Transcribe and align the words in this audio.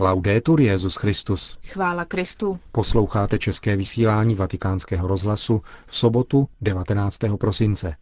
Laudetur 0.00 0.60
Jezus 0.60 0.96
Christus. 0.96 1.58
Chvála 1.66 2.04
Kristu. 2.04 2.58
Posloucháte 2.72 3.38
české 3.38 3.76
vysílání 3.76 4.34
Vatikánského 4.34 5.08
rozhlasu 5.08 5.62
v 5.86 5.96
sobotu 5.96 6.48
19. 6.60 7.18
prosince. 7.40 7.96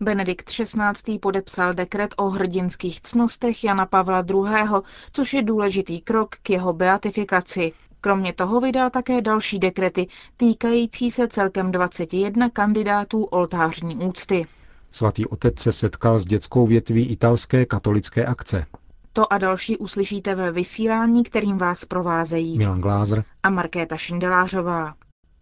Benedikt 0.00 0.46
XVI. 0.46 1.18
podepsal 1.18 1.74
dekret 1.74 2.14
o 2.16 2.30
hrdinských 2.30 3.00
cnostech 3.00 3.64
Jana 3.64 3.86
Pavla 3.86 4.24
II., 4.30 4.82
což 5.12 5.32
je 5.34 5.42
důležitý 5.42 6.00
krok 6.00 6.36
k 6.42 6.50
jeho 6.50 6.72
beatifikaci. 6.72 7.72
Kromě 8.00 8.32
toho 8.32 8.60
vydal 8.60 8.90
také 8.90 9.20
další 9.22 9.58
dekrety 9.58 10.06
týkající 10.36 11.10
se 11.10 11.28
celkem 11.28 11.72
21 11.72 12.50
kandidátů 12.50 13.24
oltářní 13.24 13.96
úcty. 13.96 14.46
Svatý 14.90 15.26
otec 15.26 15.58
se 15.58 15.72
setkal 15.72 16.18
s 16.18 16.26
dětskou 16.26 16.66
větví 16.66 17.06
italské 17.06 17.66
katolické 17.66 18.26
akce. 18.26 18.66
To 19.12 19.32
a 19.32 19.38
další 19.38 19.76
uslyšíte 19.76 20.34
ve 20.34 20.52
vysílání, 20.52 21.24
kterým 21.24 21.58
vás 21.58 21.84
provázejí 21.84 22.58
Milan 22.58 22.80
Glázer 22.80 23.24
a 23.42 23.50
Markéta 23.50 23.96
Šindelářová. 23.96 24.94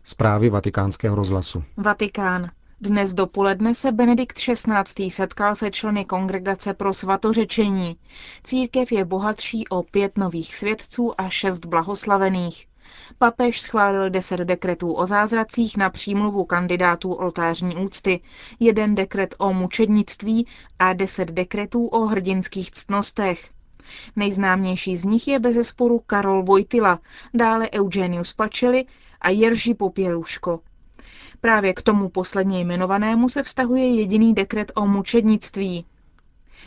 Zprávy 0.04 0.50
vatikánského 0.50 1.16
rozhlasu. 1.16 1.64
Vatikán. 1.76 2.50
Dnes 2.80 3.14
dopoledne 3.14 3.74
se 3.74 3.92
Benedikt 3.92 4.38
XVI. 4.38 5.10
setkal 5.10 5.54
se 5.54 5.70
členy 5.70 6.04
Kongregace 6.04 6.74
pro 6.74 6.92
svatořečení. 6.94 7.96
Církev 8.44 8.92
je 8.92 9.04
bohatší 9.04 9.68
o 9.68 9.82
pět 9.82 10.18
nových 10.18 10.56
svědců 10.56 11.20
a 11.20 11.28
šest 11.28 11.66
blahoslavených. 11.66 12.68
Papež 13.18 13.60
schválil 13.60 14.10
deset 14.10 14.40
dekretů 14.40 14.92
o 14.92 15.06
zázracích 15.06 15.76
na 15.76 15.90
přímluvu 15.90 16.44
kandidátů 16.44 17.12
oltářní 17.12 17.76
úcty, 17.76 18.20
jeden 18.60 18.94
dekret 18.94 19.34
o 19.38 19.52
mučednictví 19.52 20.46
a 20.78 20.92
deset 20.92 21.30
dekretů 21.30 21.86
o 21.86 22.06
hrdinských 22.06 22.70
ctnostech. 22.70 23.50
Nejznámější 24.16 24.96
z 24.96 25.04
nich 25.04 25.28
je 25.28 25.38
bezesporu 25.38 26.02
Karol 26.06 26.42
Vojtila, 26.42 26.98
dále 27.34 27.70
Eugenius 27.70 28.32
Pacelli 28.32 28.86
a 29.20 29.30
Jerzy 29.30 29.74
Popěluško. 29.74 30.60
Právě 31.40 31.74
k 31.74 31.82
tomu 31.82 32.08
posledně 32.08 32.60
jmenovanému 32.60 33.28
se 33.28 33.42
vztahuje 33.42 33.94
jediný 33.94 34.34
dekret 34.34 34.72
o 34.74 34.86
mučednictví. 34.86 35.84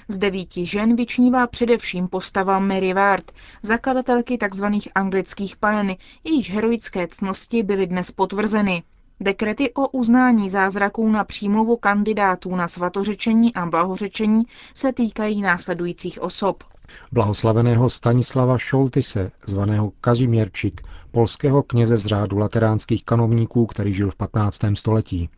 Z 0.07 0.17
devíti 0.17 0.65
žen 0.65 0.95
vyčnívá 0.95 1.47
především 1.47 2.07
postava 2.07 2.59
Mary 2.59 2.93
Ward, 2.93 3.31
zakladatelky 3.63 4.37
tzv. 4.37 4.65
anglických 4.95 5.57
panny, 5.57 5.97
jejíž 6.23 6.51
heroické 6.51 7.07
cnosti 7.07 7.63
byly 7.63 7.87
dnes 7.87 8.11
potvrzeny. 8.11 8.83
Dekrety 9.19 9.73
o 9.73 9.87
uznání 9.87 10.49
zázraků 10.49 11.09
na 11.09 11.23
přímluvu 11.23 11.77
kandidátů 11.77 12.55
na 12.55 12.67
svatořečení 12.67 13.53
a 13.53 13.65
blahořečení 13.65 14.43
se 14.73 14.93
týkají 14.93 15.41
následujících 15.41 16.21
osob. 16.21 16.63
Blahoslaveného 17.11 17.89
Stanislava 17.89 18.57
Šoltise, 18.57 19.31
zvaného 19.47 19.91
Kazimierčik, 20.01 20.81
polského 21.11 21.63
kněze 21.63 21.97
z 21.97 22.05
řádu 22.05 22.37
lateránských 22.37 23.05
kanovníků, 23.05 23.65
který 23.65 23.93
žil 23.93 24.11
v 24.11 24.15
15. 24.15 24.59
století. 24.73 25.29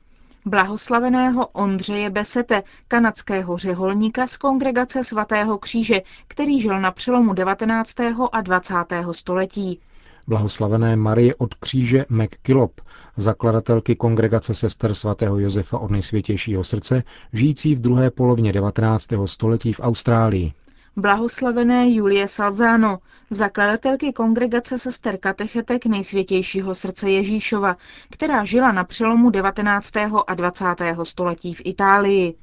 Blahoslaveného 0.46 1.48
Ondřeje 1.48 2.10
Besete, 2.10 2.64
kanadského 2.88 3.58
řeholníka 3.58 4.28
z 4.28 4.38
kongregace 4.38 5.04
svatého 5.04 5.58
kříže, 5.58 6.02
který 6.28 6.62
žil 6.62 6.82
na 6.82 6.92
přelomu 6.92 7.34
19. 7.34 7.96
a 8.32 8.42
20. 8.42 8.74
století. 9.12 9.80
Blahoslavené 10.28 10.96
Marie 10.96 11.36
od 11.36 11.54
kříže 11.54 12.06
McKillop, 12.10 12.82
zakladatelky 13.18 13.96
kongregace 13.96 14.54
sester 14.54 14.94
svatého 14.94 15.40
Josefa 15.40 15.78
od 15.78 15.92
nejsvětějšího 15.92 16.64
srdce, 16.64 17.04
žijící 17.34 17.76
v 17.76 17.82
druhé 17.82 18.12
polovině 18.12 18.54
19. 18.54 19.08
století 19.26 19.74
v 19.74 19.80
Austrálii. 19.80 20.54
Blahoslavené 20.96 21.90
Julie 21.90 22.28
Salzano, 22.28 23.00
zakladatelky 23.30 24.14
kongregace 24.14 24.78
sester 24.78 25.18
katechetek 25.18 25.86
nejsvětějšího 25.86 26.76
srdce 26.76 27.10
Ježíšova, 27.10 27.78
která 28.10 28.46
žila 28.46 28.72
na 28.72 28.84
přelomu 28.84 29.30
19. 29.30 29.92
a 30.28 30.34
20. 30.34 30.66
století 31.04 31.54
v 31.54 31.62
Itálii. 31.66 32.36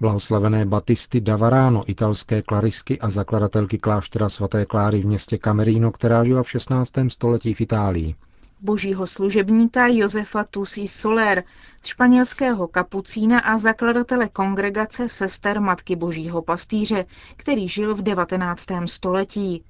Blahoslavené 0.00 0.66
Batisty 0.66 1.20
Davarano, 1.20 1.82
italské 1.86 2.42
klarisky 2.42 3.00
a 3.00 3.10
zakladatelky 3.10 3.78
kláštera 3.78 4.28
svaté 4.28 4.66
Kláry 4.66 5.00
v 5.00 5.06
městě 5.06 5.38
Camerino, 5.38 5.90
která 5.90 6.24
žila 6.24 6.42
v 6.42 6.50
16. 6.50 6.92
století 7.08 7.54
v 7.54 7.60
Itálii 7.60 8.14
božího 8.62 9.06
služebníka 9.06 9.86
Josefa 9.86 10.44
Tusi 10.44 10.88
Soler, 10.88 11.44
španělského 11.84 12.68
kapucína 12.68 13.40
a 13.40 13.58
zakladatele 13.58 14.28
kongregace 14.28 15.08
sester 15.08 15.60
Matky 15.60 15.96
božího 15.96 16.42
pastýře, 16.42 17.04
který 17.36 17.68
žil 17.68 17.94
v 17.94 18.02
19. 18.02 18.66
století. 18.86 19.62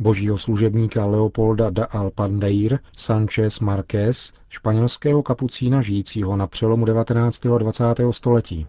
Božího 0.00 0.38
služebníka 0.38 1.06
Leopolda 1.06 1.70
da 1.70 1.84
Alpandeir 1.84 2.78
Sanchez 2.96 3.60
Marquez, 3.60 4.32
španělského 4.48 5.22
kapucína 5.22 5.80
žijícího 5.80 6.36
na 6.36 6.46
přelomu 6.46 6.84
19. 6.84 7.46
a 7.46 7.58
20. 7.58 7.84
století 8.10 8.66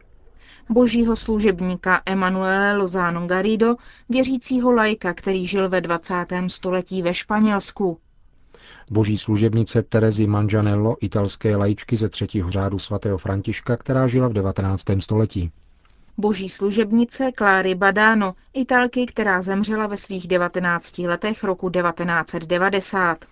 božího 0.69 1.15
služebníka 1.15 2.01
Emanuele 2.05 2.77
Lozano 2.77 3.27
Garrido, 3.27 3.75
věřícího 4.09 4.71
lajka, 4.71 5.13
který 5.13 5.47
žil 5.47 5.69
ve 5.69 5.81
20. 5.81 6.13
století 6.47 7.01
ve 7.01 7.13
Španělsku 7.13 7.97
boží 8.91 9.17
služebnice 9.17 9.83
Terezy 9.83 10.27
Manžanello, 10.27 10.95
italské 11.01 11.55
lajičky 11.55 11.95
ze 11.95 12.09
třetího 12.09 12.51
řádu 12.51 12.79
svatého 12.79 13.17
Františka, 13.17 13.77
která 13.77 14.07
žila 14.07 14.27
v 14.27 14.33
19. 14.33 14.83
století. 14.99 15.51
Boží 16.17 16.49
služebnice 16.49 17.31
Kláry 17.31 17.75
Badano, 17.75 18.33
italky, 18.53 19.05
která 19.05 19.41
zemřela 19.41 19.87
ve 19.87 19.97
svých 19.97 20.27
19 20.27 20.97
letech 20.97 21.43
roku 21.43 21.69
1990. 21.69 23.25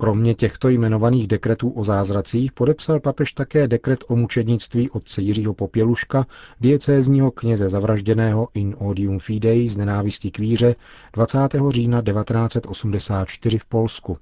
Kromě 0.00 0.34
těchto 0.34 0.68
jmenovaných 0.68 1.26
dekretů 1.26 1.70
o 1.70 1.84
zázracích 1.84 2.52
podepsal 2.52 3.00
papež 3.00 3.32
také 3.32 3.68
dekret 3.68 4.04
o 4.08 4.16
mučednictví 4.16 4.90
otce 4.90 5.22
Jiřího 5.22 5.54
Popěluška, 5.54 6.26
diecézního 6.60 7.30
kněze 7.30 7.68
zavražděného 7.68 8.48
in 8.54 8.76
odium 8.78 9.18
fidei 9.18 9.68
z 9.68 9.76
nenávistí 9.76 10.30
k 10.30 10.38
víře 10.38 10.74
20. 11.12 11.38
října 11.68 12.02
1984 12.02 13.58
v 13.58 13.66
Polsku. 13.66 14.18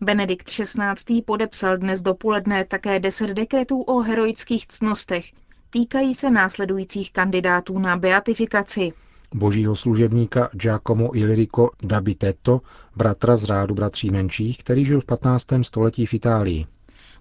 Benedikt 0.00 0.46
XVI. 0.46 1.22
podepsal 1.22 1.76
dnes 1.76 2.02
dopoledne 2.02 2.64
také 2.64 3.00
deset 3.00 3.30
dekretů 3.30 3.82
o 3.82 4.00
heroických 4.00 4.66
cnostech. 4.66 5.24
Týkají 5.70 6.14
se 6.14 6.30
následujících 6.30 7.12
kandidátů 7.12 7.78
na 7.78 7.96
beatifikaci. 7.96 8.92
Božího 9.34 9.76
služebníka 9.76 10.50
Giacomo 10.52 11.16
Ilirico 11.16 11.70
Dabitetto, 11.82 12.60
bratra 12.96 13.36
z 13.36 13.44
řádu 13.44 13.74
bratří 13.74 14.10
menších, 14.10 14.58
který 14.58 14.84
žil 14.84 15.00
v 15.00 15.04
15. 15.04 15.46
století 15.62 16.06
v 16.06 16.14
Itálii. 16.14 16.66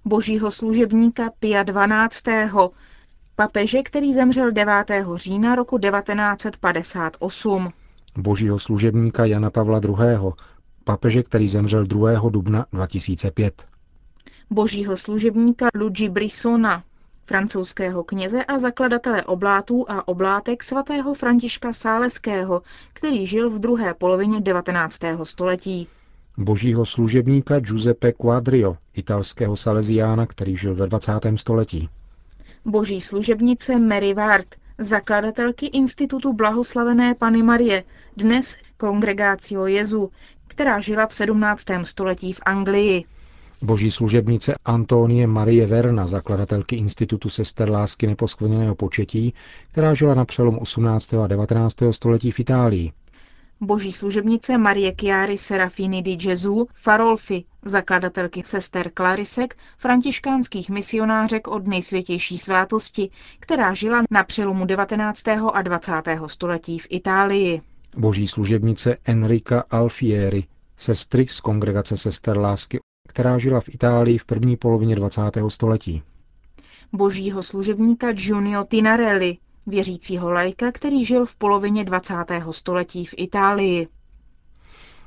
Božího 0.06 0.52
služebníka 0.52 1.30
Pia 1.40 1.64
12. 1.64 2.24
papeže, 3.36 3.84
který 3.84 4.14
zemřel 4.14 4.52
9. 4.52 4.74
října 5.16 5.56
roku 5.56 5.78
1958. 5.80 7.70
Božího 8.18 8.60
služebníka 8.60 9.26
Jana 9.26 9.50
Pavla 9.50 9.82
II., 9.84 10.32
papeže, 10.84 11.24
který 11.24 11.48
zemřel 11.48 11.86
2. 11.86 12.30
dubna 12.30 12.66
2005. 12.74 13.66
Božího 14.50 14.98
služebníka 14.98 15.68
Luigi 15.76 16.10
Brissona, 16.10 16.84
francouzského 17.26 18.04
kněze 18.04 18.46
a 18.46 18.60
zakladatele 18.60 19.24
oblátů 19.24 19.86
a 19.90 20.08
oblátek 20.08 20.64
svatého 20.64 21.14
Františka 21.14 21.74
Sáleského, 21.74 22.62
který 22.94 23.28
žil 23.28 23.50
v 23.50 23.60
druhé 23.60 23.94
polovině 23.94 24.42
19. 24.42 25.00
století. 25.24 25.88
Božího 26.38 26.86
služebníka 26.86 27.60
Giuseppe 27.60 28.12
Quadrio, 28.12 28.78
italského 28.94 29.56
saleziána, 29.56 30.26
který 30.26 30.58
žil 30.58 30.76
ve 30.76 30.88
20. 30.88 31.12
století. 31.36 31.90
Boží 32.66 33.02
služebnice 33.02 33.80
Mary 33.80 34.14
Ward, 34.14 34.56
zakladatelky 34.78 35.66
Institutu 35.66 36.34
blahoslavené 36.34 37.16
Pany 37.16 37.44
Marie, 37.44 37.84
dnes 38.18 38.58
Kongregácio 38.78 39.66
Jezu, 39.66 40.12
která 40.50 40.80
žila 40.80 41.08
v 41.08 41.14
17. 41.14 41.66
století 41.84 42.34
v 42.34 42.40
Anglii. 42.46 43.06
Boží 43.62 43.92
služebnice 43.92 44.54
Antonie 44.66 45.28
Marie 45.28 45.66
Verna, 45.66 46.08
zakladatelky 46.08 46.76
Institutu 46.76 47.30
sester 47.30 47.70
lásky 47.70 48.08
neposkvrněného 48.08 48.76
početí, 48.76 49.34
která 49.72 49.94
žila 49.94 50.14
na 50.14 50.26
přelomu 50.26 50.60
18. 50.60 51.14
a 51.14 51.28
19. 51.28 51.76
století 51.92 52.32
v 52.32 52.40
Itálii. 52.40 52.92
Boží 53.62 53.92
služebnice 53.92 54.58
Marie 54.58 54.96
Chiari 55.00 55.38
Serafini 55.38 56.02
di 56.02 56.16
Gesù 56.16 56.68
Farolfi, 56.74 57.44
zakladatelky 57.66 58.44
sester 58.46 58.92
Klarisek, 58.94 59.58
františkánských 59.78 60.70
misionářek 60.70 61.48
od 61.48 61.68
nejsvětější 61.68 62.38
svátosti, 62.38 63.10
která 63.40 63.74
žila 63.74 64.04
na 64.12 64.24
přelomu 64.24 64.66
19. 64.66 65.28
a 65.54 65.62
20. 65.62 65.94
století 66.28 66.80
v 66.80 66.88
Itálii 66.90 67.62
boží 67.98 68.28
služebnice 68.28 68.98
Enrika 69.06 69.64
Alfieri, 69.70 70.44
sestry 70.78 71.28
z 71.28 71.40
kongregace 71.40 71.98
sester 71.98 72.38
lásky, 72.38 72.80
která 73.08 73.38
žila 73.38 73.62
v 73.62 73.70
Itálii 73.70 74.18
v 74.18 74.26
první 74.26 74.58
polovině 74.58 74.96
20. 74.96 75.22
století. 75.48 76.04
Božího 76.94 77.44
služebníka 77.44 78.12
Giunio 78.12 78.64
Tinarelli, 78.64 79.38
věřícího 79.68 80.32
lajka, 80.32 80.72
který 80.72 81.06
žil 81.06 81.26
v 81.26 81.36
polovině 81.36 81.84
20. 81.84 82.14
století 82.52 83.06
v 83.06 83.14
Itálii. 83.18 83.88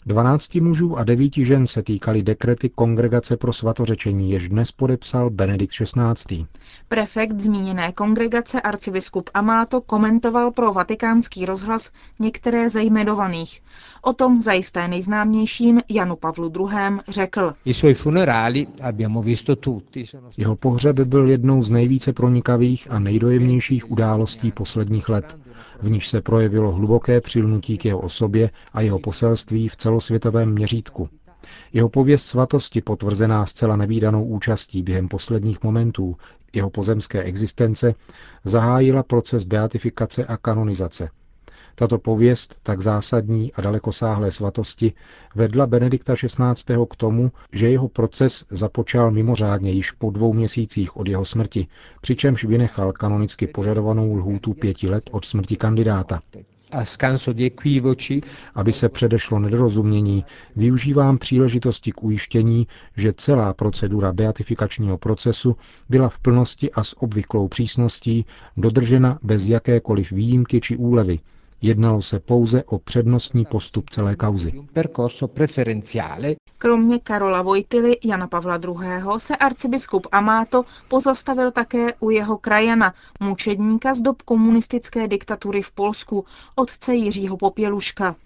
Dvanácti 0.06 0.60
mužů 0.60 0.98
a 0.98 1.04
devíti 1.04 1.44
žen 1.44 1.66
se 1.66 1.82
týkali 1.82 2.22
dekrety 2.22 2.68
Kongregace 2.68 3.36
pro 3.36 3.52
svatořečení, 3.52 4.30
jež 4.30 4.48
dnes 4.48 4.72
podepsal 4.72 5.30
Benedikt 5.30 5.74
XVI. 5.74 6.46
Prefekt 6.88 7.40
zmíněné 7.40 7.92
kongregace 7.92 8.60
arcibiskup 8.60 9.30
Amato 9.34 9.80
komentoval 9.80 10.50
pro 10.50 10.72
vatikánský 10.72 11.46
rozhlas 11.46 11.90
některé 12.20 12.68
ze 12.68 12.82
jmenovaných. 12.82 13.62
O 14.02 14.12
tom 14.12 14.40
zajisté 14.40 14.88
nejznámějším 14.88 15.80
Janu 15.88 16.16
Pavlu 16.16 16.52
II. 16.58 16.98
řekl. 17.08 17.54
Jeho 20.36 20.56
pohřeb 20.56 21.00
byl 21.00 21.28
jednou 21.28 21.62
z 21.62 21.70
nejvíce 21.70 22.12
pronikavých 22.12 22.90
a 22.90 22.98
nejdojemnějších 22.98 23.90
událostí 23.90 24.50
posledních 24.50 25.08
let 25.08 25.38
v 25.82 25.90
níž 25.90 26.08
se 26.08 26.20
projevilo 26.20 26.72
hluboké 26.72 27.20
přilnutí 27.20 27.78
k 27.78 27.84
jeho 27.84 28.00
osobě 28.00 28.50
a 28.72 28.80
jeho 28.80 28.98
poselství 28.98 29.68
v 29.68 29.76
celosvětovém 29.76 30.52
měřítku. 30.52 31.08
Jeho 31.72 31.88
pověst 31.88 32.26
svatosti, 32.26 32.80
potvrzená 32.80 33.46
zcela 33.46 33.76
nevýdanou 33.76 34.24
účastí 34.24 34.82
během 34.82 35.08
posledních 35.08 35.62
momentů 35.62 36.16
jeho 36.52 36.70
pozemské 36.70 37.22
existence, 37.22 37.94
zahájila 38.44 39.02
proces 39.02 39.44
beatifikace 39.44 40.24
a 40.24 40.36
kanonizace– 40.36 41.08
tato 41.74 41.98
pověst, 41.98 42.58
tak 42.62 42.80
zásadní 42.80 43.52
a 43.52 43.60
dalekosáhlé 43.60 44.30
svatosti, 44.30 44.92
vedla 45.34 45.66
Benedikta 45.66 46.14
XVI. 46.14 46.76
k 46.90 46.96
tomu, 46.96 47.32
že 47.52 47.70
jeho 47.70 47.88
proces 47.88 48.44
započal 48.50 49.10
mimořádně 49.10 49.70
již 49.70 49.90
po 49.90 50.10
dvou 50.10 50.32
měsících 50.32 50.96
od 50.96 51.08
jeho 51.08 51.24
smrti, 51.24 51.66
přičemž 52.00 52.44
vynechal 52.44 52.92
kanonicky 52.92 53.46
požadovanou 53.46 54.14
lhůtu 54.16 54.54
pěti 54.54 54.88
let 54.88 55.10
od 55.12 55.24
smrti 55.24 55.56
kandidáta. 55.56 56.20
Aby 58.54 58.72
se 58.72 58.88
předešlo 58.88 59.38
nedorozumění, 59.38 60.24
využívám 60.56 61.18
příležitosti 61.18 61.92
k 61.92 62.02
ujištění, 62.02 62.66
že 62.96 63.12
celá 63.12 63.54
procedura 63.54 64.12
beatifikačního 64.12 64.98
procesu 64.98 65.56
byla 65.88 66.08
v 66.08 66.18
plnosti 66.18 66.72
a 66.72 66.84
s 66.84 67.02
obvyklou 67.02 67.48
přísností 67.48 68.26
dodržena 68.56 69.18
bez 69.22 69.48
jakékoliv 69.48 70.10
výjimky 70.10 70.60
či 70.60 70.76
úlevy, 70.76 71.18
Jednalo 71.62 72.02
se 72.02 72.20
pouze 72.20 72.64
o 72.64 72.78
přednostní 72.78 73.44
postup 73.44 73.90
celé 73.90 74.16
kauzy. 74.16 74.52
Kromě 76.58 76.98
Karola 76.98 77.42
Vojtily, 77.42 77.96
Jana 78.04 78.26
Pavla 78.26 78.60
II. 78.64 79.02
se 79.18 79.36
arcibiskup 79.36 80.06
Amato 80.12 80.64
pozastavil 80.88 81.50
také 81.50 81.86
u 82.00 82.10
jeho 82.10 82.38
krajana, 82.38 82.94
mučedníka 83.20 83.94
z 83.94 84.00
dob 84.00 84.22
komunistické 84.22 85.08
diktatury 85.08 85.62
v 85.62 85.70
Polsku, 85.72 86.24
otce 86.54 86.94
Jiřího 86.94 87.36
Popěluška. 87.36 88.16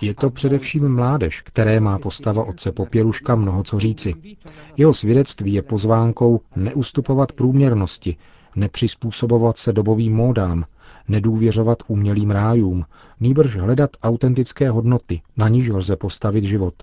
Je 0.00 0.14
to 0.14 0.30
především 0.30 0.94
mládež, 0.94 1.40
které 1.40 1.80
má 1.80 1.98
postava 1.98 2.44
otce 2.44 2.72
Popěluška 2.72 3.34
mnoho 3.34 3.62
co 3.62 3.78
říci. 3.78 4.14
Jeho 4.76 4.94
svědectví 4.94 5.52
je 5.52 5.62
pozvánkou 5.62 6.40
neustupovat 6.56 7.32
průměrnosti, 7.32 8.16
nepřizpůsobovat 8.56 9.58
se 9.58 9.72
dobovým 9.72 10.14
módám, 10.14 10.64
nedůvěřovat 11.08 11.78
umělým 11.88 12.30
rájům, 12.30 12.84
nýbrž 13.20 13.56
hledat 13.56 13.90
autentické 14.02 14.70
hodnoty, 14.70 15.22
na 15.36 15.48
níž 15.48 15.68
lze 15.68 15.96
postavit 15.96 16.44
život. 16.44 16.74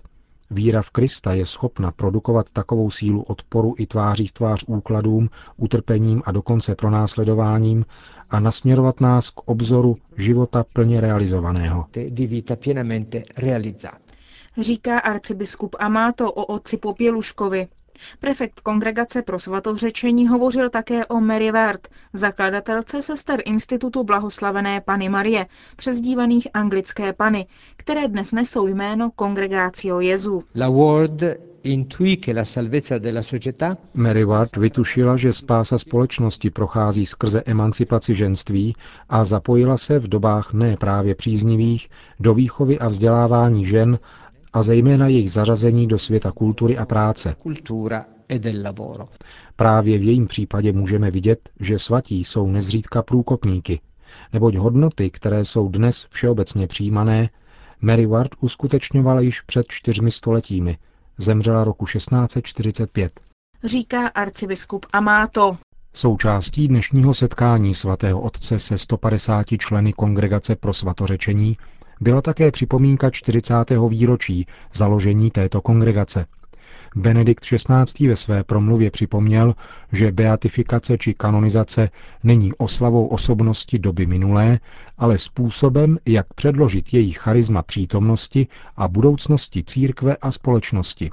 Víra 0.50 0.82
v 0.82 0.90
Krista 0.90 1.34
je 1.34 1.46
schopna 1.46 1.90
produkovat 1.90 2.46
takovou 2.52 2.90
sílu 2.90 3.22
odporu 3.22 3.74
i 3.78 3.86
tváří 3.86 4.26
v 4.26 4.32
tvář 4.32 4.64
úkladům, 4.66 5.30
utrpením 5.56 6.22
a 6.24 6.32
dokonce 6.32 6.74
pronásledováním 6.74 7.84
a 8.30 8.40
nasměrovat 8.40 9.00
nás 9.00 9.30
k 9.30 9.48
obzoru 9.48 9.96
života 10.16 10.64
plně 10.72 11.00
realizovaného. 11.00 11.86
Říká 14.60 14.98
arcibiskup 14.98 15.76
Amato 15.78 16.32
o 16.32 16.44
otci 16.44 16.76
Popěluškovi, 16.76 17.68
Prefekt 18.18 18.60
Kongregace 18.60 19.22
pro 19.22 19.38
svatořečení 19.38 20.28
hovořil 20.28 20.70
také 20.70 21.06
o 21.06 21.20
Mary 21.20 21.50
Ward, 21.50 21.88
zakladatelce 22.12 23.02
sester 23.02 23.42
Institutu 23.44 24.04
blahoslavené 24.04 24.80
Pany 24.80 25.08
Marie, 25.08 25.46
přezdívaných 25.76 26.48
anglické 26.54 27.12
pany, 27.12 27.46
které 27.76 28.08
dnes 28.08 28.32
nesou 28.32 28.66
jméno 28.66 29.10
Congregatio 29.18 30.00
Jezu. 30.00 30.42
La 30.56 30.68
Ward 30.68 31.22
Mary 33.94 34.24
Ward 34.24 34.56
vytušila, 34.56 35.16
že 35.16 35.32
spása 35.32 35.78
společnosti 35.78 36.50
prochází 36.50 37.06
skrze 37.06 37.42
emancipaci 37.46 38.14
ženství 38.14 38.74
a 39.08 39.24
zapojila 39.24 39.76
se 39.76 39.98
v 39.98 40.08
dobách 40.08 40.52
ne 40.52 40.76
právě 40.76 41.14
příznivých 41.14 41.88
do 42.20 42.34
výchovy 42.34 42.78
a 42.78 42.88
vzdělávání 42.88 43.64
žen 43.64 43.98
a 44.52 44.62
zejména 44.62 45.06
jejich 45.06 45.32
zařazení 45.32 45.86
do 45.86 45.98
světa 45.98 46.32
kultury 46.32 46.78
a 46.78 46.86
práce. 46.86 47.36
E 48.28 48.40
Právě 49.56 49.98
v 49.98 50.02
jejím 50.02 50.26
případě 50.26 50.72
můžeme 50.72 51.10
vidět, 51.10 51.48
že 51.60 51.78
svatí 51.78 52.24
jsou 52.24 52.46
nezřídka 52.46 53.02
průkopníky, 53.02 53.80
neboť 54.32 54.54
hodnoty, 54.56 55.10
které 55.10 55.44
jsou 55.44 55.68
dnes 55.68 56.06
všeobecně 56.10 56.66
přijímané, 56.66 57.30
Mary 57.80 58.06
Ward 58.06 58.30
uskutečňovala 58.40 59.20
již 59.20 59.40
před 59.40 59.66
čtyřmi 59.68 60.10
stoletími. 60.10 60.78
Zemřela 61.18 61.64
roku 61.64 61.86
1645. 61.86 63.20
Říká 63.64 64.06
arcibiskup 64.08 64.86
Amato. 64.92 65.56
Součástí 65.94 66.68
dnešního 66.68 67.14
setkání 67.14 67.74
svatého 67.74 68.20
otce 68.20 68.58
se 68.58 68.78
150 68.78 69.46
členy 69.58 69.92
Kongregace 69.92 70.56
pro 70.56 70.72
svatořečení 70.72 71.56
byla 72.00 72.22
také 72.22 72.50
připomínka 72.50 73.10
40. 73.10 73.54
výročí 73.88 74.46
založení 74.72 75.30
této 75.30 75.60
kongregace. 75.60 76.26
Benedikt 76.96 77.44
XVI. 77.44 78.08
ve 78.08 78.16
své 78.16 78.44
promluvě 78.44 78.90
připomněl, 78.90 79.54
že 79.92 80.12
beatifikace 80.12 80.98
či 80.98 81.14
kanonizace 81.14 81.90
není 82.22 82.52
oslavou 82.54 83.06
osobnosti 83.06 83.78
doby 83.78 84.06
minulé, 84.06 84.58
ale 84.98 85.18
způsobem, 85.18 85.98
jak 86.06 86.34
předložit 86.34 86.94
její 86.94 87.12
charisma 87.12 87.62
přítomnosti 87.62 88.46
a 88.76 88.88
budoucnosti 88.88 89.64
církve 89.64 90.16
a 90.16 90.32
společnosti. 90.32 91.10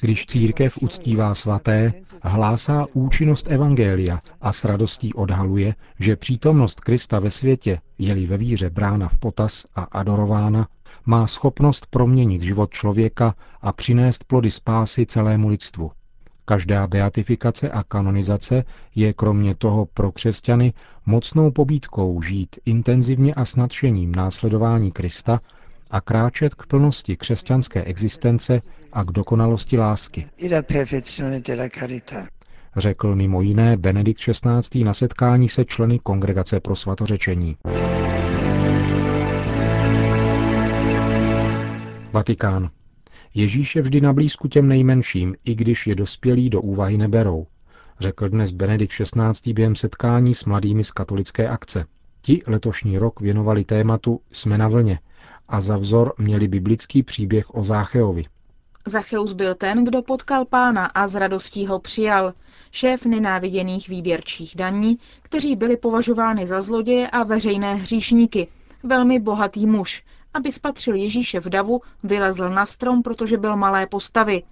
Když 0.00 0.26
církev 0.26 0.78
uctívá 0.82 1.34
svaté, 1.34 1.92
hlásá 2.22 2.86
účinnost 2.94 3.50
Evangelia 3.50 4.20
a 4.40 4.52
s 4.52 4.64
radostí 4.64 5.14
odhaluje, 5.14 5.74
že 5.98 6.16
přítomnost 6.16 6.80
Krista 6.80 7.18
ve 7.18 7.30
světě, 7.30 7.80
je-li 7.98 8.26
ve 8.26 8.36
víře 8.36 8.70
brána 8.70 9.08
v 9.08 9.18
potaz 9.18 9.64
a 9.74 9.82
adorována, 9.82 10.68
má 11.06 11.26
schopnost 11.26 11.86
proměnit 11.86 12.42
život 12.42 12.70
člověka 12.70 13.34
a 13.60 13.72
přinést 13.72 14.24
plody 14.24 14.50
spásy 14.50 15.06
celému 15.06 15.48
lidstvu. 15.48 15.90
Každá 16.48 16.86
beatifikace 16.86 17.70
a 17.70 17.82
kanonizace 17.82 18.64
je 18.94 19.12
kromě 19.12 19.54
toho 19.54 19.86
pro 19.86 20.12
křesťany 20.12 20.72
mocnou 21.06 21.50
pobídkou 21.50 22.22
žít 22.22 22.56
intenzivně 22.66 23.34
a 23.34 23.44
s 23.44 23.56
nadšením 23.56 24.14
následování 24.14 24.92
Krista 24.92 25.40
a 25.90 26.00
kráčet 26.00 26.54
k 26.54 26.66
plnosti 26.66 27.16
křesťanské 27.16 27.84
existence 27.84 28.60
a 28.92 29.04
k 29.04 29.12
dokonalosti 29.12 29.78
lásky. 29.78 30.26
Řekl 32.76 33.14
mimo 33.14 33.42
jiné 33.42 33.76
Benedikt 33.76 34.20
XVI. 34.20 34.84
na 34.84 34.94
setkání 34.94 35.48
se 35.48 35.64
členy 35.64 35.98
Kongregace 35.98 36.60
pro 36.60 36.76
svatořečení. 36.76 37.56
Vatikán. 42.12 42.70
Ježíš 43.34 43.76
je 43.76 43.82
vždy 43.82 44.00
na 44.00 44.12
blízku 44.12 44.48
těm 44.48 44.68
nejmenším, 44.68 45.34
i 45.44 45.54
když 45.54 45.86
je 45.86 45.94
dospělí 45.94 46.50
do 46.50 46.60
úvahy 46.60 46.98
neberou, 46.98 47.46
řekl 48.00 48.28
dnes 48.28 48.50
Benedikt 48.50 48.92
XVI. 48.92 49.52
během 49.52 49.74
setkání 49.74 50.34
s 50.34 50.44
mladými 50.44 50.84
z 50.84 50.90
katolické 50.90 51.48
akce. 51.48 51.84
Ti 52.22 52.42
letošní 52.46 52.98
rok 52.98 53.20
věnovali 53.20 53.64
tématu 53.64 54.20
Jsme 54.32 54.58
na 54.58 54.68
vlně 54.68 54.98
a 55.48 55.60
za 55.60 55.76
vzor 55.76 56.12
měli 56.18 56.48
biblický 56.48 57.02
příběh 57.02 57.54
o 57.54 57.64
Zácheovi. 57.64 58.24
Zacheus 58.86 59.32
byl 59.32 59.54
ten, 59.54 59.84
kdo 59.84 60.02
potkal 60.02 60.44
pána 60.44 60.86
a 60.86 61.08
s 61.08 61.14
radostí 61.14 61.66
ho 61.66 61.78
přijal, 61.78 62.34
šéf 62.70 63.06
nenáviděných 63.06 63.88
výběrčích 63.88 64.56
daní, 64.56 64.98
kteří 65.22 65.56
byli 65.56 65.76
považovány 65.76 66.46
za 66.46 66.60
zloděje 66.60 67.10
a 67.10 67.22
veřejné 67.22 67.74
hříšníky, 67.74 68.48
velmi 68.82 69.20
bohatý 69.20 69.66
muž, 69.66 70.04
aby 70.34 70.52
spatřil 70.52 70.94
Ježíše 70.94 71.40
v 71.40 71.48
davu, 71.48 71.80
vylezl 72.02 72.50
na 72.50 72.66
strom, 72.66 73.02
protože 73.02 73.36
byl 73.36 73.56
malé 73.56 73.86
postavy. 73.86 74.42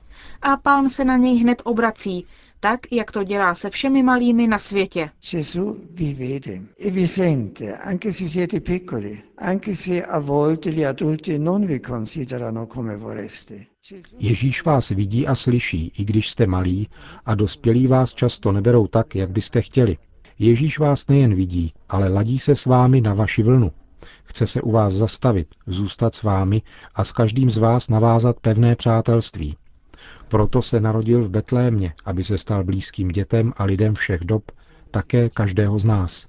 A 0.42 0.56
pán 0.56 0.88
se 0.88 1.04
na 1.04 1.16
něj 1.16 1.38
hned 1.38 1.62
obrací, 1.64 2.26
tak, 2.60 2.80
jak 2.92 3.12
to 3.12 3.24
dělá 3.24 3.54
se 3.54 3.70
všemi 3.70 4.02
malými 4.02 4.46
na 4.46 4.58
světě. 4.58 5.10
Gesù 5.30 5.76
vi 5.90 6.14
vede 6.14 6.60
e 6.86 6.90
vi 6.90 7.08
sente, 7.08 7.76
anche 7.76 8.12
se 8.12 8.28
siete 8.28 8.60
piccoli, 8.60 9.22
anche 9.38 9.74
se 9.74 10.04
a 10.04 10.18
volte 10.18 10.70
gli 10.70 10.84
adulti 10.84 11.38
non 11.38 11.66
vi 11.66 11.80
considerano 11.80 12.66
come 12.66 12.96
vorreste. 12.96 13.54
Ježíš 14.18 14.64
vás 14.64 14.88
vidí 14.88 15.26
a 15.26 15.34
slyší, 15.34 15.92
i 15.98 16.04
když 16.04 16.30
jste 16.30 16.46
malí, 16.46 16.88
a 17.26 17.34
dospělí 17.34 17.86
vás 17.86 18.14
často 18.14 18.52
neberou 18.52 18.86
tak, 18.86 19.14
jak 19.14 19.30
byste 19.30 19.62
chtěli. 19.62 19.96
Ježíš 20.38 20.78
vás 20.78 21.06
nejen 21.06 21.34
vidí, 21.34 21.72
ale 21.88 22.08
ladí 22.08 22.38
se 22.38 22.54
s 22.54 22.66
vámi 22.66 23.00
na 23.00 23.14
vaši 23.14 23.42
vlnu. 23.42 23.72
Chce 24.24 24.46
se 24.46 24.60
u 24.62 24.70
vás 24.70 24.92
zastavit, 24.94 25.48
zůstat 25.66 26.14
s 26.14 26.22
vámi 26.22 26.62
a 26.94 27.04
s 27.04 27.12
každým 27.12 27.50
z 27.50 27.56
vás 27.56 27.88
navázat 27.88 28.40
pevné 28.40 28.76
přátelství. 28.76 29.56
Proto 30.28 30.62
se 30.62 30.80
narodil 30.80 31.22
v 31.22 31.30
Betlémě, 31.30 31.94
aby 32.04 32.24
se 32.24 32.38
stal 32.38 32.64
blízkým 32.64 33.08
dětem 33.08 33.52
a 33.56 33.64
lidem 33.64 33.94
všech 33.94 34.20
dob, 34.20 34.42
také 34.90 35.28
každého 35.28 35.78
z 35.78 35.84
nás. 35.84 36.26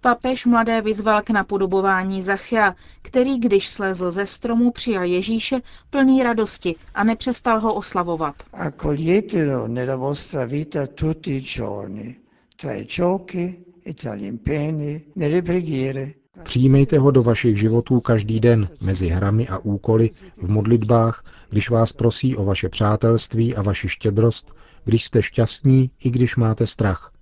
Papež 0.00 0.46
mladé 0.46 0.82
vyzval 0.82 1.22
k 1.22 1.30
napodobování 1.30 2.22
Zachia, 2.22 2.74
který, 3.02 3.38
když 3.38 3.68
slezl 3.68 4.10
ze 4.10 4.26
stromu, 4.26 4.70
přijal 4.70 5.04
Ježíše 5.04 5.60
plný 5.90 6.22
radosti 6.22 6.74
a 6.94 7.04
nepřestal 7.04 7.60
ho 7.60 7.74
oslavovat. 7.74 8.34
Accoglietelo 8.52 9.68
nella 9.68 9.96
vostra 9.96 10.44
vita 10.44 10.86
tutti 10.86 11.36
i 11.36 11.40
giorni, 11.40 12.16
tra 12.56 12.74
i 12.74 12.84
giochi 12.84 13.64
e 13.82 13.94
tra 13.94 14.16
gli 14.16 14.26
impegni, 14.26 15.04
nelle 15.14 15.42
preghiere, 15.42 16.14
Přijmejte 16.42 16.98
ho 16.98 17.10
do 17.10 17.22
vašich 17.22 17.58
životů 17.58 18.00
každý 18.00 18.40
den, 18.40 18.68
mezi 18.80 19.08
hrami 19.08 19.48
a 19.48 19.58
úkoly, 19.58 20.10
v 20.36 20.48
modlitbách, 20.48 21.24
když 21.50 21.70
vás 21.70 21.92
prosí 21.92 22.36
o 22.36 22.44
vaše 22.44 22.68
přátelství 22.68 23.56
a 23.56 23.62
vaši 23.62 23.88
štědrost, 23.88 24.54
když 24.84 25.04
jste 25.04 25.22
šťastní, 25.22 25.90
i 26.00 26.10
když 26.10 26.36
máte 26.36 26.66
strach. 26.66 27.12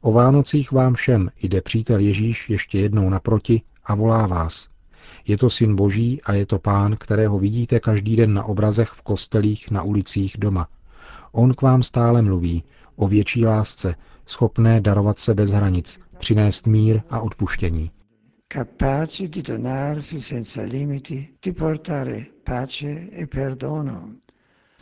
O 0.00 0.12
Vánocích 0.12 0.72
vám 0.72 0.94
všem 0.94 1.30
jde 1.42 1.60
přítel 1.60 2.00
Ježíš 2.00 2.50
ještě 2.50 2.78
jednou 2.78 3.10
naproti 3.10 3.62
a 3.84 3.94
volá 3.94 4.26
vás. 4.26 4.68
Je 5.26 5.38
to 5.38 5.50
syn 5.50 5.76
Boží 5.76 6.22
a 6.22 6.32
je 6.32 6.46
to 6.46 6.58
pán, 6.58 6.96
kterého 6.96 7.38
vidíte 7.38 7.80
každý 7.80 8.16
den 8.16 8.34
na 8.34 8.44
obrazech 8.44 8.88
v 8.88 9.02
kostelích, 9.02 9.70
na 9.70 9.82
ulicích, 9.82 10.36
doma. 10.38 10.68
On 11.32 11.54
k 11.54 11.62
vám 11.62 11.82
stále 11.82 12.22
mluví 12.22 12.64
o 12.96 13.08
větší 13.08 13.46
lásce, 13.46 13.94
schopné 14.32 14.80
darovat 14.80 15.18
se 15.18 15.34
bez 15.34 15.50
hranic, 15.50 16.00
přinést 16.18 16.66
mír 16.66 17.00
a 17.10 17.20
odpuštění 17.20 17.90
capace 18.52 19.28
di 19.28 19.42
donarsi 19.42 20.20
senza 20.20 20.62
limiti, 20.62 21.28
di 21.42 21.52
portare 21.52 22.26
pace 22.44 23.08
e 23.12 23.26
perdono. 23.26 24.21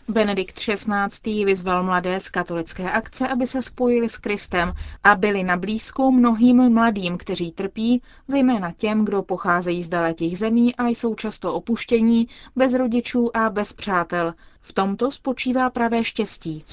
Benedikt 0.09 0.59
XVI. 0.59 1.45
vyzval 1.45 1.85
mladé 1.85 2.21
z 2.21 2.29
katolické 2.29 2.91
akce, 2.91 3.29
aby 3.29 3.47
se 3.47 3.63
spojili 3.63 4.09
s 4.09 4.19
Kristem 4.19 4.73
a 5.05 5.15
byli 5.15 5.45
na 5.45 5.57
blízku 5.57 6.13
mnohým 6.13 6.73
mladým, 6.73 7.19
kteří 7.19 7.53
trpí, 7.53 8.03
zejména 8.29 8.73
těm, 8.73 9.05
kdo 9.05 9.23
pocházejí 9.23 9.83
z 9.83 9.89
dalekých 9.89 10.39
zemí 10.39 10.77
a 10.77 10.89
jsou 10.89 11.15
často 11.15 11.55
opuštění, 11.55 12.29
bez 12.57 12.75
rodičů 12.75 13.37
a 13.37 13.51
bez 13.51 13.73
přátel. 13.73 14.35
V 14.61 14.73
tomto 14.73 15.11
spočívá 15.11 15.71
pravé 15.71 16.05
štěstí. 16.05 16.65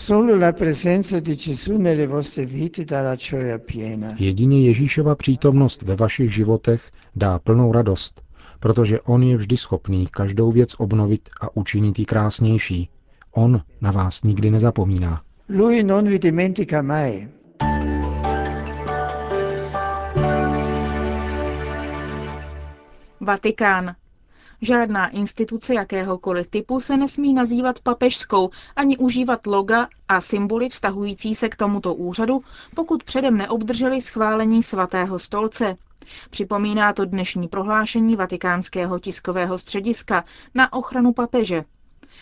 Jedině 4.17 4.61
Ježíšova 4.61 5.15
přítomnost 5.15 5.81
ve 5.81 5.95
vašich 5.95 6.33
životech 6.33 6.91
dá 7.15 7.39
plnou 7.39 7.71
radost, 7.71 8.21
protože 8.59 9.01
On 9.01 9.23
je 9.23 9.37
vždy 9.37 9.57
schopný 9.57 10.07
každou 10.11 10.51
věc 10.51 10.75
obnovit 10.77 11.29
a 11.41 11.57
učinit 11.57 11.99
ji 11.99 12.05
krásnější, 12.05 12.89
On 13.37 13.61
na 13.81 13.91
vás 13.91 14.23
nikdy 14.23 14.51
nezapomíná. 14.51 15.21
Lui 15.49 15.83
non 15.83 16.07
vi 16.09 16.19
dimentica 16.19 16.81
mai. 16.81 17.29
Vatikán. 23.21 23.95
Žádná 24.61 25.07
instituce 25.07 25.73
jakéhokoliv 25.73 26.47
typu 26.47 26.79
se 26.79 26.97
nesmí 26.97 27.33
nazývat 27.33 27.79
papežskou 27.79 28.49
ani 28.75 28.97
užívat 28.97 29.47
loga 29.47 29.87
a 30.07 30.21
symboly 30.21 30.69
vztahující 30.69 31.35
se 31.35 31.49
k 31.49 31.55
tomuto 31.55 31.93
úřadu, 31.93 32.41
pokud 32.75 33.03
předem 33.03 33.37
neobdrželi 33.37 34.01
schválení 34.01 34.63
svatého 34.63 35.19
stolce. 35.19 35.75
Připomíná 36.29 36.93
to 36.93 37.05
dnešní 37.05 37.47
prohlášení 37.47 38.15
vatikánského 38.15 38.99
tiskového 38.99 39.57
střediska 39.57 40.23
na 40.55 40.73
ochranu 40.73 41.13
papeže. 41.13 41.63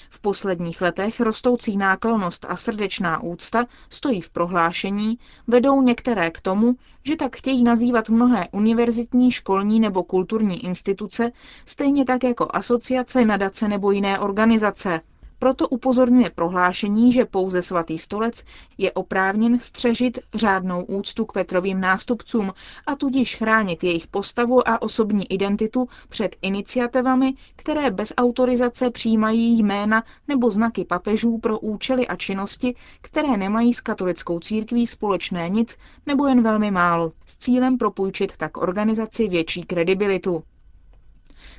V 0.10 0.22
posledních 0.22 0.82
letech 0.82 1.20
rostoucí 1.20 1.78
náklonost 1.78 2.46
a 2.50 2.56
srdečná 2.56 3.24
úcta 3.24 3.66
stojí 3.90 4.22
v 4.22 4.30
prohlášení, 4.30 5.20
vedou 5.48 5.82
některé 5.82 6.32
k 6.32 6.42
tomu, 6.42 6.76
že 7.04 7.16
tak 7.16 7.36
chtějí 7.36 7.64
nazývat 7.64 8.10
mnohé 8.10 8.48
univerzitní, 8.52 9.32
školní 9.32 9.80
nebo 9.80 10.04
kulturní 10.04 10.66
instituce, 10.66 11.32
stejně 11.66 12.06
tak 12.06 12.24
jako 12.24 12.48
asociace, 12.54 13.26
nadace 13.26 13.68
nebo 13.68 13.92
jiné 13.92 14.20
organizace. 14.20 15.02
Proto 15.46 15.68
upozorňuje 15.68 16.30
prohlášení, 16.30 17.12
že 17.12 17.26
pouze 17.26 17.62
svatý 17.62 17.98
stolec 17.98 18.44
je 18.78 18.92
oprávněn 18.92 19.60
střežit 19.60 20.20
řádnou 20.34 20.84
úctu 20.84 21.26
k 21.26 21.32
Petrovým 21.34 21.80
nástupcům 21.82 22.54
a 22.88 22.96
tudíž 22.96 23.36
chránit 23.36 23.84
jejich 23.84 24.08
postavu 24.08 24.68
a 24.70 24.82
osobní 24.82 25.32
identitu 25.32 25.88
před 26.10 26.36
iniciativami, 26.42 27.34
které 27.56 27.92
bez 27.92 28.14
autorizace 28.18 28.90
přijímají 28.90 29.60
jména 29.64 30.04
nebo 30.28 30.50
znaky 30.50 30.86
papežů 30.86 31.38
pro 31.38 31.60
účely 31.60 32.08
a 32.08 32.16
činnosti, 32.16 32.76
které 33.02 33.38
nemají 33.38 33.74
s 33.74 33.82
katolickou 33.82 34.40
církví 34.40 34.88
společné 34.88 35.50
nic 35.50 35.78
nebo 36.06 36.28
jen 36.28 36.44
velmi 36.44 36.72
málo, 36.72 37.12
s 37.26 37.36
cílem 37.38 37.78
propůjčit 37.78 38.38
tak 38.38 38.58
organizaci 38.58 39.28
větší 39.28 39.64
kredibilitu. 39.64 40.44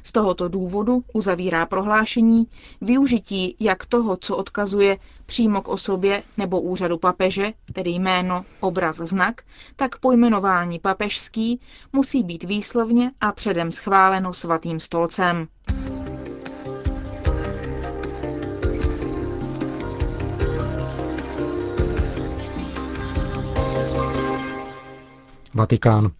Z 0.06 0.12
tohoto 0.12 0.48
důvodu 0.48 1.04
uzavírá 1.12 1.66
prohlášení 1.66 2.46
využití 2.80 3.56
jak 3.60 3.86
toho, 3.86 4.16
co 4.16 4.36
odkazuje 4.36 4.98
přímo 5.26 5.62
k 5.62 5.68
osobě 5.68 6.22
nebo 6.36 6.60
úřadu 6.60 6.98
papeže, 6.98 7.52
tedy 7.72 7.90
jméno, 7.90 8.44
obraz, 8.60 8.96
znak, 8.96 9.42
tak 9.76 9.98
pojmenování 9.98 10.78
papežský 10.78 11.60
musí 11.92 12.22
být 12.22 12.44
výslovně 12.44 13.10
a 13.20 13.32
předem 13.32 13.72
schváleno 13.72 14.34
svatým 14.34 14.80
stolcem. 14.80 15.48
Vatikán. 25.54 26.10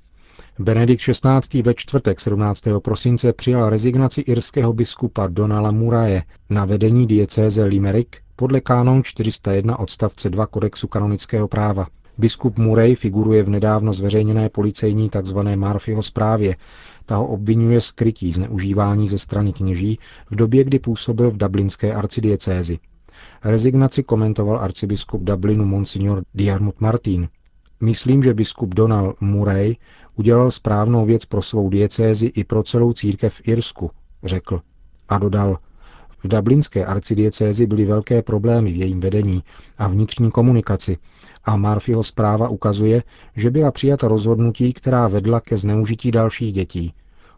Benedikt 0.58 1.02
XVI. 1.02 1.62
ve 1.62 1.75
čtvrtek 1.75 2.20
17. 2.20 2.62
prosince 2.78 3.32
přijal 3.32 3.70
rezignaci 3.70 4.20
irského 4.20 4.72
biskupa 4.72 5.26
Donala 5.26 5.70
Muraje 5.70 6.22
na 6.50 6.64
vedení 6.64 7.06
diecéze 7.06 7.64
Limerick 7.64 8.16
podle 8.36 8.60
kánon 8.60 9.02
401 9.02 9.78
odstavce 9.78 10.30
2 10.30 10.46
kodexu 10.46 10.88
kanonického 10.88 11.48
práva. 11.48 11.86
Biskup 12.18 12.58
Murray 12.58 12.94
figuruje 12.94 13.42
v 13.42 13.50
nedávno 13.50 13.92
zveřejněné 13.92 14.48
policejní 14.48 15.10
tzv. 15.10 15.38
Murphyho 15.38 16.02
zprávě. 16.02 16.56
Ta 17.06 17.16
ho 17.16 17.26
obvinuje 17.26 17.80
skrytí 17.80 18.32
zneužívání 18.32 19.08
ze 19.08 19.18
strany 19.18 19.52
kněží 19.52 19.98
v 20.30 20.36
době, 20.36 20.64
kdy 20.64 20.78
působil 20.78 21.30
v 21.30 21.36
dublinské 21.36 21.92
arcidiecézi. 21.92 22.78
Rezignaci 23.44 24.02
komentoval 24.02 24.58
arcibiskup 24.58 25.22
Dublinu 25.22 25.64
Monsignor 25.64 26.22
Diarmut 26.34 26.80
Martin. 26.80 27.28
Myslím, 27.80 28.22
že 28.22 28.34
biskup 28.34 28.75
Donald 28.75 29.20
Murray 29.20 29.76
udělal 30.16 30.50
správnou 30.50 31.04
věc 31.04 31.25
pro 31.25 31.42
svou 31.42 31.68
diecézi 31.70 32.26
i 32.26 32.44
pro 32.44 32.62
celou 32.62 32.92
církev 32.92 33.35
v 33.35 33.49
Irsku, 33.49 33.90
řekl. 34.25 34.61
A 35.08 35.18
dodal, 35.18 35.58
v 36.08 36.28
dublinské 36.28 36.87
arcidiecézi 36.87 37.66
byly 37.66 37.85
velké 37.85 38.23
problémy 38.23 38.73
v 38.73 38.76
jejím 38.76 39.00
vedení 39.00 39.42
a 39.78 39.88
vnitřní 39.88 40.30
komunikaci 40.30 40.99
a 41.44 41.56
Murphyho 41.56 42.02
zpráva 42.02 42.49
ukazuje, 42.49 43.02
že 43.37 43.50
byla 43.50 43.70
přijata 43.70 44.08
rozhodnutí, 44.08 44.73
která 44.73 45.08
vedla 45.08 45.40
ke 45.40 45.56
zneužití 45.56 46.11
dalších 46.11 46.52
dětí. 46.52 46.92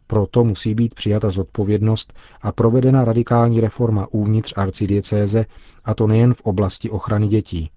Proto 0.06 0.44
musí 0.44 0.74
být 0.74 0.94
přijata 0.94 1.30
zodpovědnost 1.30 2.14
a 2.42 2.52
provedena 2.52 3.04
radikální 3.04 3.60
reforma 3.60 4.06
uvnitř 4.10 4.54
arcidiecéze, 4.56 5.46
a 5.84 5.94
to 5.94 6.06
nejen 6.06 6.34
v 6.34 6.40
oblasti 6.40 6.90
ochrany 6.90 7.28
dětí. 7.28 7.70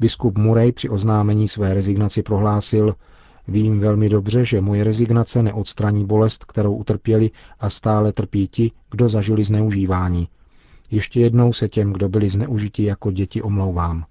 Biskup 0.00 0.38
Murray 0.38 0.72
při 0.72 0.88
oznámení 0.88 1.48
své 1.48 1.74
rezignaci 1.74 2.22
prohlásil, 2.22 2.94
Vím 3.48 3.80
velmi 3.80 4.08
dobře, 4.08 4.44
že 4.44 4.60
moje 4.60 4.84
rezignace 4.84 5.42
neodstraní 5.42 6.04
bolest, 6.04 6.44
kterou 6.44 6.74
utrpěli 6.74 7.30
a 7.60 7.70
stále 7.70 8.12
trpí 8.12 8.48
ti, 8.48 8.72
kdo 8.90 9.08
zažili 9.08 9.44
zneužívání. 9.44 10.28
Ještě 10.90 11.20
jednou 11.20 11.52
se 11.52 11.68
těm, 11.68 11.92
kdo 11.92 12.08
byli 12.08 12.30
zneužiti 12.30 12.84
jako 12.84 13.10
děti, 13.10 13.42
omlouvám. 13.42 14.04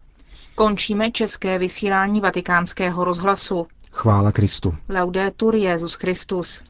Končíme 0.55 1.11
české 1.11 1.59
vysílání 1.59 2.21
vatikánského 2.21 3.03
rozhlasu. 3.03 3.67
Chvála 3.91 4.31
Kristu. 4.31 4.75
Laudetur 4.89 5.55
Jezus 5.55 5.93
Christus. 5.93 6.63